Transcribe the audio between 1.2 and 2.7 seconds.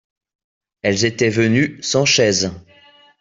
venus sans chaise